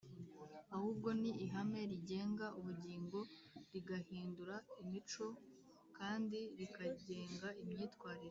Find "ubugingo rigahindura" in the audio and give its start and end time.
2.59-4.55